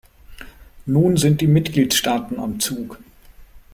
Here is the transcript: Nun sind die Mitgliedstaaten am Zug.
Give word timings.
Nun 0.87 1.17
sind 1.17 1.41
die 1.41 1.47
Mitgliedstaaten 1.47 2.39
am 2.39 2.59
Zug. 2.59 2.97